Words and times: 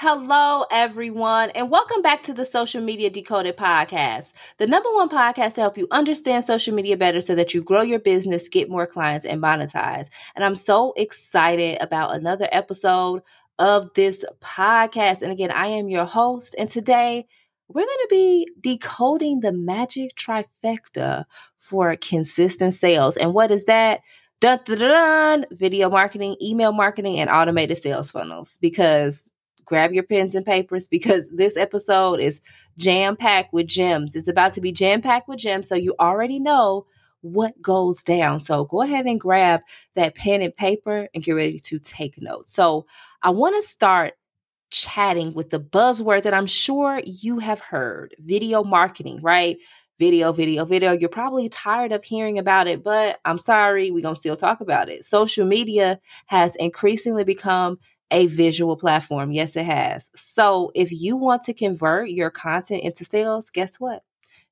Hello, 0.00 0.64
everyone, 0.70 1.50
and 1.56 1.72
welcome 1.72 2.02
back 2.02 2.22
to 2.22 2.32
the 2.32 2.44
Social 2.44 2.80
Media 2.80 3.10
Decoded 3.10 3.56
podcast, 3.56 4.32
the 4.58 4.66
number 4.68 4.88
one 4.94 5.08
podcast 5.08 5.54
to 5.54 5.60
help 5.60 5.76
you 5.76 5.88
understand 5.90 6.44
social 6.44 6.72
media 6.72 6.96
better 6.96 7.20
so 7.20 7.34
that 7.34 7.52
you 7.52 7.64
grow 7.64 7.80
your 7.80 7.98
business, 7.98 8.48
get 8.48 8.70
more 8.70 8.86
clients, 8.86 9.26
and 9.26 9.42
monetize. 9.42 10.06
And 10.36 10.44
I'm 10.44 10.54
so 10.54 10.92
excited 10.96 11.78
about 11.80 12.14
another 12.14 12.48
episode 12.52 13.22
of 13.58 13.92
this 13.94 14.24
podcast. 14.40 15.22
And 15.22 15.32
again, 15.32 15.50
I 15.50 15.66
am 15.66 15.88
your 15.88 16.04
host, 16.04 16.54
and 16.56 16.68
today 16.68 17.26
we're 17.66 17.82
going 17.82 17.88
to 18.02 18.08
be 18.08 18.48
decoding 18.60 19.40
the 19.40 19.50
magic 19.50 20.14
trifecta 20.14 21.24
for 21.56 21.96
consistent 21.96 22.74
sales. 22.74 23.16
And 23.16 23.34
what 23.34 23.50
is 23.50 23.64
that? 23.64 24.02
Dun, 24.38 24.60
dun, 24.64 24.78
dun, 24.78 25.46
video 25.50 25.90
marketing, 25.90 26.36
email 26.40 26.70
marketing, 26.70 27.18
and 27.18 27.28
automated 27.28 27.78
sales 27.78 28.12
funnels. 28.12 28.58
Because 28.60 29.28
grab 29.68 29.92
your 29.92 30.02
pens 30.02 30.34
and 30.34 30.46
papers 30.46 30.88
because 30.88 31.28
this 31.30 31.56
episode 31.56 32.20
is 32.20 32.40
jam 32.78 33.16
packed 33.16 33.52
with 33.52 33.66
gems. 33.66 34.16
It's 34.16 34.28
about 34.28 34.54
to 34.54 34.60
be 34.60 34.72
jam 34.72 35.02
packed 35.02 35.28
with 35.28 35.38
gems. 35.38 35.68
So 35.68 35.74
you 35.74 35.94
already 36.00 36.38
know 36.38 36.86
what 37.20 37.60
goes 37.60 38.02
down. 38.02 38.40
So 38.40 38.64
go 38.64 38.82
ahead 38.82 39.06
and 39.06 39.20
grab 39.20 39.60
that 39.94 40.14
pen 40.14 40.40
and 40.40 40.54
paper 40.56 41.08
and 41.14 41.22
get 41.22 41.32
ready 41.32 41.60
to 41.60 41.78
take 41.78 42.20
notes. 42.20 42.52
So 42.54 42.86
I 43.22 43.30
want 43.30 43.62
to 43.62 43.68
start 43.68 44.14
chatting 44.70 45.34
with 45.34 45.50
the 45.50 45.60
buzzword 45.60 46.22
that 46.24 46.34
I'm 46.34 46.46
sure 46.46 47.00
you 47.04 47.38
have 47.38 47.60
heard 47.60 48.14
video 48.18 48.62
marketing, 48.64 49.20
right? 49.22 49.58
Video, 49.98 50.30
video, 50.30 50.64
video. 50.64 50.92
You're 50.92 51.08
probably 51.08 51.48
tired 51.48 51.90
of 51.90 52.04
hearing 52.04 52.38
about 52.38 52.68
it, 52.68 52.84
but 52.84 53.18
I'm 53.24 53.38
sorry, 53.38 53.90
we're 53.90 54.02
going 54.02 54.14
to 54.14 54.20
still 54.20 54.36
talk 54.36 54.60
about 54.60 54.88
it. 54.88 55.04
Social 55.04 55.44
media 55.44 56.00
has 56.26 56.54
increasingly 56.54 57.24
become 57.24 57.78
a 58.10 58.26
visual 58.26 58.76
platform. 58.76 59.32
Yes, 59.32 59.56
it 59.56 59.64
has. 59.64 60.10
So 60.14 60.72
if 60.74 60.92
you 60.92 61.16
want 61.16 61.42
to 61.44 61.54
convert 61.54 62.10
your 62.10 62.30
content 62.30 62.82
into 62.82 63.04
sales, 63.04 63.50
guess 63.50 63.78
what? 63.78 64.02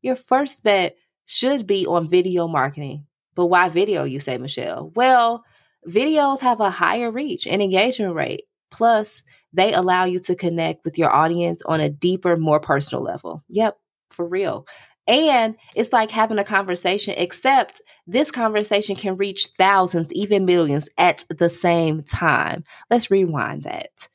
Your 0.00 0.16
first 0.16 0.62
bet 0.62 0.96
should 1.26 1.66
be 1.66 1.86
on 1.86 2.08
video 2.08 2.48
marketing. 2.48 3.06
But 3.34 3.46
why 3.46 3.68
video, 3.68 4.04
you 4.04 4.20
say, 4.20 4.38
Michelle? 4.38 4.90
Well, 4.94 5.44
videos 5.86 6.40
have 6.40 6.60
a 6.60 6.70
higher 6.70 7.10
reach 7.10 7.46
and 7.46 7.62
engagement 7.62 8.14
rate. 8.14 8.44
Plus, 8.70 9.22
they 9.52 9.72
allow 9.72 10.04
you 10.04 10.18
to 10.20 10.34
connect 10.34 10.84
with 10.84 10.98
your 10.98 11.10
audience 11.10 11.62
on 11.66 11.80
a 11.80 11.90
deeper, 11.90 12.36
more 12.36 12.60
personal 12.60 13.02
level. 13.02 13.42
Yep, 13.48 13.76
for 14.10 14.26
real. 14.26 14.66
And 15.06 15.56
it's 15.74 15.92
like 15.92 16.10
having 16.10 16.38
a 16.38 16.44
conversation, 16.44 17.14
except 17.16 17.82
this 18.06 18.30
conversation 18.30 18.94
can 18.94 19.16
reach 19.16 19.48
thousands, 19.58 20.12
even 20.12 20.44
millions 20.44 20.88
at 20.96 21.24
the 21.28 21.48
same 21.48 22.02
time. 22.02 22.64
Let's 22.90 23.10
rewind 23.10 23.64
that. 23.64 24.08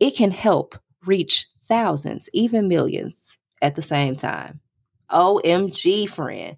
It 0.00 0.16
can 0.16 0.30
help 0.30 0.78
reach 1.06 1.46
thousands, 1.66 2.28
even 2.32 2.68
millions 2.68 3.38
at 3.62 3.74
the 3.74 3.82
same 3.82 4.16
time. 4.16 4.60
OMG, 5.10 6.08
friend. 6.08 6.56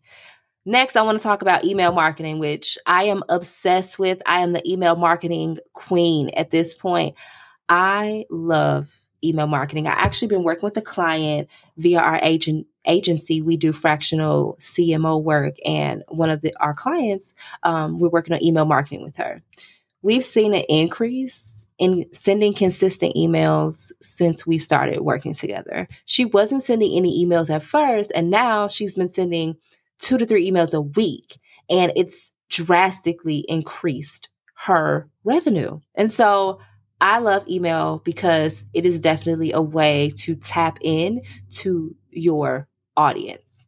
Next, 0.64 0.97
I 0.97 1.03
want 1.03 1.17
to 1.17 1.23
talk 1.23 1.42
about 1.42 1.64
email 1.64 1.92
marketing, 1.92 2.41
which 2.41 2.77
I 2.86 3.05
am 3.05 3.23
obsessed 3.29 4.01
with. 4.01 4.20
I 4.27 4.41
am 4.41 4.51
the 4.51 4.68
email 4.68 4.97
marketing 4.97 5.58
queen 5.74 6.30
at 6.30 6.51
this 6.51 6.74
point. 6.74 7.14
I 7.68 8.24
love 8.30 8.92
email 9.23 9.47
marketing. 9.47 9.86
I 9.86 9.92
actually 9.92 10.29
been 10.29 10.42
working 10.42 10.67
with 10.67 10.77
a 10.77 10.83
client 10.83 11.48
via 11.77 12.01
our 12.01 12.18
agent 12.23 12.67
agency. 12.86 13.42
We 13.42 13.57
do 13.57 13.73
fractional 13.73 14.57
CMO 14.61 15.23
work, 15.23 15.57
and 15.64 16.02
one 16.08 16.30
of 16.30 16.41
the, 16.42 16.55
our 16.61 16.74
clients, 16.74 17.35
um, 17.63 17.98
we're 17.98 18.08
working 18.08 18.35
on 18.35 18.42
email 18.42 18.64
marketing 18.64 19.02
with 19.02 19.17
her. 19.17 19.42
We've 20.02 20.24
seen 20.24 20.55
an 20.55 20.64
increase 20.69 21.67
in 21.79 22.07
sending 22.13 22.55
consistent 22.55 23.14
emails 23.17 23.92
since 24.01 24.47
we 24.47 24.58
started 24.58 25.01
working 25.01 25.35
together. 25.35 25.89
She 26.05 26.24
wasn't 26.24 26.63
sending 26.63 26.97
any 26.97 27.24
emails 27.24 27.51
at 27.51 27.63
first, 27.63 28.13
and 28.14 28.30
now 28.30 28.69
she's 28.69 28.95
been 28.95 29.08
sending 29.08 29.57
two 29.98 30.18
to 30.18 30.27
three 30.27 30.51
emails 30.51 30.73
a 30.73 30.80
week, 30.80 31.39
and 31.68 31.92
it's 31.97 32.30
drastically 32.48 33.45
increased 33.48 34.29
her 34.55 35.08
revenue. 35.24 35.80
And 35.95 36.13
so 36.13 36.61
I 37.01 37.18
love 37.18 37.47
email 37.48 38.01
because 38.05 38.64
it 38.73 38.86
is 38.86 39.01
definitely 39.01 39.53
a 39.53 39.61
way 39.61 40.13
to 40.17 40.35
tap 40.35 40.79
in 40.80 41.23
to 41.51 41.95
your 42.11 42.68
audience. 42.96 43.64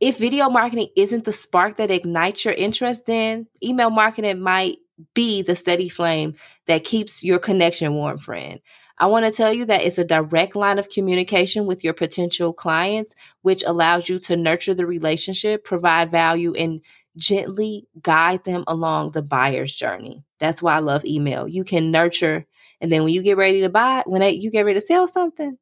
If 0.00 0.18
video 0.18 0.50
marketing 0.50 0.88
isn't 0.96 1.24
the 1.24 1.32
spark 1.32 1.78
that 1.78 1.90
ignites 1.90 2.44
your 2.44 2.54
interest, 2.54 3.06
then 3.06 3.46
email 3.62 3.90
marketing 3.90 4.40
might 4.40 4.78
be 5.14 5.42
the 5.42 5.56
steady 5.56 5.88
flame 5.88 6.34
that 6.66 6.84
keeps 6.84 7.24
your 7.24 7.38
connection 7.38 7.94
warm, 7.94 8.18
friend. 8.18 8.60
I 8.98 9.06
want 9.06 9.26
to 9.26 9.32
tell 9.32 9.52
you 9.52 9.66
that 9.66 9.82
it's 9.82 9.98
a 9.98 10.04
direct 10.04 10.56
line 10.56 10.78
of 10.78 10.88
communication 10.88 11.66
with 11.66 11.84
your 11.84 11.92
potential 11.92 12.52
clients, 12.52 13.14
which 13.42 13.62
allows 13.66 14.08
you 14.08 14.18
to 14.20 14.36
nurture 14.36 14.74
the 14.74 14.86
relationship, 14.86 15.64
provide 15.64 16.10
value, 16.10 16.54
and 16.54 16.80
gently 17.16 17.86
guide 18.02 18.44
them 18.44 18.64
along 18.66 19.10
the 19.10 19.22
buyer's 19.22 19.74
journey. 19.74 20.24
That's 20.38 20.62
why 20.62 20.76
I 20.76 20.80
love 20.80 21.04
email. 21.04 21.46
You 21.46 21.64
can 21.64 21.90
nurture 21.90 22.46
and 22.80 22.92
then 22.92 23.04
when 23.04 23.12
you 23.12 23.22
get 23.22 23.36
ready 23.36 23.62
to 23.62 23.68
buy, 23.68 24.02
when 24.06 24.22
you 24.34 24.50
get 24.50 24.64
ready 24.64 24.78
to 24.78 24.84
sell 24.86 25.06
something, 25.06 25.58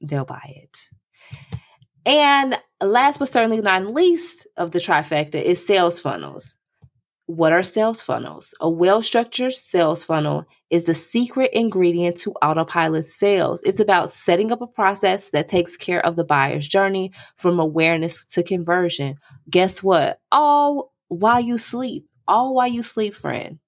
they'll 0.00 0.24
buy 0.24 0.54
it. 0.62 0.88
And 2.04 2.58
last 2.82 3.18
but 3.18 3.28
certainly 3.28 3.60
not 3.60 3.86
least 3.86 4.46
of 4.56 4.72
the 4.72 4.78
trifecta 4.78 5.40
is 5.40 5.64
sales 5.64 6.00
funnels. 6.00 6.54
What 7.26 7.52
are 7.52 7.62
sales 7.62 8.00
funnels? 8.00 8.54
A 8.60 8.68
well 8.68 9.00
structured 9.00 9.52
sales 9.52 10.02
funnel 10.02 10.44
is 10.70 10.84
the 10.84 10.94
secret 10.94 11.50
ingredient 11.52 12.16
to 12.16 12.32
autopilot 12.42 13.06
sales. 13.06 13.62
It's 13.62 13.78
about 13.78 14.10
setting 14.10 14.50
up 14.50 14.60
a 14.60 14.66
process 14.66 15.30
that 15.30 15.46
takes 15.46 15.76
care 15.76 16.04
of 16.04 16.16
the 16.16 16.24
buyer's 16.24 16.66
journey 16.66 17.12
from 17.36 17.60
awareness 17.60 18.24
to 18.26 18.42
conversion. 18.42 19.16
Guess 19.48 19.82
what? 19.82 20.20
All 20.32 20.92
while 21.08 21.40
you 21.40 21.58
sleep. 21.58 22.06
All 22.26 22.54
while 22.54 22.68
you 22.68 22.82
sleep, 22.82 23.14
friend. 23.14 23.58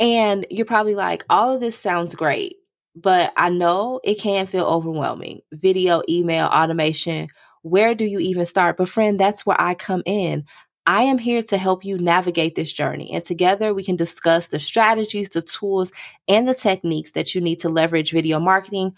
And 0.00 0.46
you're 0.50 0.66
probably 0.66 0.94
like, 0.94 1.24
all 1.30 1.54
of 1.54 1.60
this 1.60 1.78
sounds 1.78 2.14
great, 2.14 2.56
but 2.94 3.32
I 3.36 3.50
know 3.50 4.00
it 4.04 4.16
can 4.16 4.46
feel 4.46 4.66
overwhelming. 4.66 5.40
Video, 5.52 6.02
email, 6.08 6.46
automation. 6.46 7.28
Where 7.62 7.94
do 7.94 8.04
you 8.04 8.18
even 8.18 8.46
start? 8.46 8.76
But, 8.76 8.88
friend, 8.88 9.18
that's 9.18 9.46
where 9.46 9.60
I 9.60 9.74
come 9.74 10.02
in. 10.04 10.44
I 10.84 11.02
am 11.02 11.18
here 11.18 11.42
to 11.44 11.58
help 11.58 11.84
you 11.84 11.96
navigate 11.96 12.56
this 12.56 12.72
journey, 12.72 13.12
and 13.12 13.22
together 13.22 13.72
we 13.72 13.84
can 13.84 13.94
discuss 13.94 14.48
the 14.48 14.58
strategies, 14.58 15.28
the 15.28 15.42
tools, 15.42 15.92
and 16.26 16.48
the 16.48 16.56
techniques 16.56 17.12
that 17.12 17.34
you 17.34 17.40
need 17.40 17.60
to 17.60 17.68
leverage 17.68 18.10
video 18.10 18.40
marketing 18.40 18.94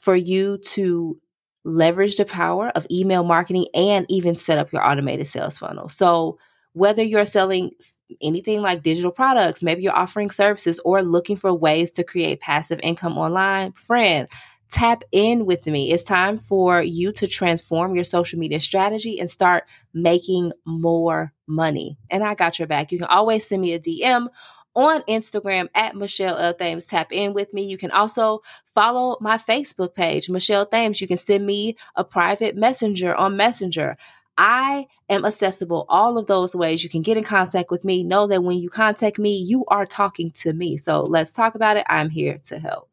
for 0.00 0.16
you 0.16 0.56
to 0.58 1.20
leverage 1.64 2.16
the 2.16 2.24
power 2.24 2.70
of 2.70 2.86
email 2.90 3.24
marketing 3.24 3.66
and 3.74 4.06
even 4.08 4.34
set 4.34 4.58
up 4.58 4.72
your 4.72 4.84
automated 4.84 5.26
sales 5.26 5.58
funnel. 5.58 5.88
So, 5.88 6.38
whether 6.74 7.02
you're 7.02 7.24
selling 7.24 7.70
anything 8.20 8.62
like 8.62 8.82
digital 8.82 9.10
products, 9.10 9.62
maybe 9.62 9.82
you're 9.82 9.96
offering 9.96 10.30
services 10.30 10.80
or 10.84 11.02
looking 11.02 11.36
for 11.36 11.52
ways 11.52 11.90
to 11.92 12.04
create 12.04 12.40
passive 12.40 12.80
income 12.82 13.18
online, 13.18 13.72
friend, 13.72 14.28
tap 14.70 15.04
in 15.12 15.44
with 15.44 15.66
me. 15.66 15.92
It's 15.92 16.02
time 16.02 16.38
for 16.38 16.82
you 16.82 17.12
to 17.12 17.28
transform 17.28 17.94
your 17.94 18.04
social 18.04 18.38
media 18.38 18.58
strategy 18.58 19.20
and 19.20 19.28
start 19.28 19.64
making 19.92 20.52
more 20.64 21.32
money. 21.46 21.98
And 22.10 22.24
I 22.24 22.34
got 22.34 22.58
your 22.58 22.66
back. 22.66 22.90
You 22.90 22.98
can 22.98 23.08
always 23.08 23.46
send 23.46 23.60
me 23.60 23.74
a 23.74 23.78
DM 23.78 24.28
on 24.74 25.02
Instagram 25.02 25.68
at 25.74 25.94
Michelle 25.94 26.38
L. 26.38 26.54
Thames. 26.54 26.86
Tap 26.86 27.12
in 27.12 27.34
with 27.34 27.52
me. 27.52 27.64
You 27.64 27.76
can 27.76 27.90
also 27.90 28.40
follow 28.74 29.18
my 29.20 29.36
Facebook 29.36 29.94
page, 29.94 30.30
Michelle 30.30 30.64
Thames. 30.64 31.02
You 31.02 31.06
can 31.06 31.18
send 31.18 31.44
me 31.44 31.76
a 31.94 32.04
private 32.04 32.56
messenger 32.56 33.14
on 33.14 33.36
Messenger. 33.36 33.98
I 34.42 34.88
am 35.08 35.24
accessible 35.24 35.86
all 35.88 36.18
of 36.18 36.26
those 36.26 36.56
ways. 36.56 36.84
You 36.84 36.90
can 36.90 37.02
get 37.02 37.16
in 37.16 37.24
contact 37.24 37.70
with 37.70 37.86
me. 37.86 38.04
Know 38.04 38.26
that 38.26 38.44
when 38.44 38.58
you 38.58 38.70
contact 38.70 39.20
me, 39.20 39.36
you 39.36 39.64
are 39.68 39.86
talking 39.86 40.32
to 40.32 40.52
me. 40.52 40.78
So 40.78 41.02
let's 41.02 41.32
talk 41.32 41.54
about 41.54 41.78
it. 41.78 41.86
I'm 41.88 42.10
here 42.10 42.40
to 42.46 42.58
help. 42.58 42.90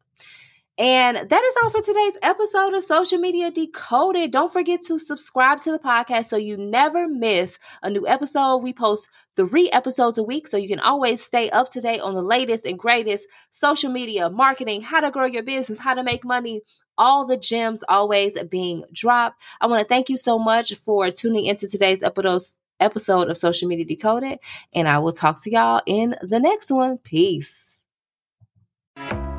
And 0.80 1.28
that 1.28 1.42
is 1.42 1.54
all 1.62 1.68
for 1.68 1.82
today's 1.82 2.16
episode 2.22 2.72
of 2.72 2.82
Social 2.82 3.18
Media 3.18 3.50
Decoded. 3.50 4.30
Don't 4.30 4.50
forget 4.50 4.80
to 4.84 4.98
subscribe 4.98 5.60
to 5.64 5.72
the 5.72 5.78
podcast 5.78 6.30
so 6.30 6.38
you 6.38 6.56
never 6.56 7.06
miss 7.06 7.58
a 7.82 7.90
new 7.90 8.08
episode. 8.08 8.62
We 8.62 8.72
post 8.72 9.10
three 9.36 9.70
episodes 9.72 10.16
a 10.16 10.22
week 10.22 10.48
so 10.48 10.56
you 10.56 10.68
can 10.68 10.80
always 10.80 11.22
stay 11.22 11.50
up 11.50 11.70
to 11.72 11.82
date 11.82 12.00
on 12.00 12.14
the 12.14 12.22
latest 12.22 12.64
and 12.64 12.78
greatest 12.78 13.28
social 13.50 13.92
media, 13.92 14.30
marketing, 14.30 14.80
how 14.80 15.00
to 15.00 15.10
grow 15.10 15.26
your 15.26 15.42
business, 15.42 15.78
how 15.78 15.92
to 15.92 16.02
make 16.02 16.24
money, 16.24 16.62
all 16.96 17.26
the 17.26 17.36
gems 17.36 17.84
always 17.86 18.42
being 18.44 18.82
dropped. 18.90 19.38
I 19.60 19.66
want 19.66 19.80
to 19.80 19.86
thank 19.86 20.08
you 20.08 20.16
so 20.16 20.38
much 20.38 20.74
for 20.76 21.10
tuning 21.10 21.44
into 21.44 21.68
today's 21.68 22.02
episode 22.02 23.28
of 23.28 23.36
Social 23.36 23.68
Media 23.68 23.84
Decoded, 23.84 24.38
and 24.74 24.88
I 24.88 24.98
will 25.00 25.12
talk 25.12 25.42
to 25.42 25.50
y'all 25.50 25.82
in 25.84 26.16
the 26.22 26.40
next 26.40 26.70
one. 26.70 26.96
Peace. 26.96 27.79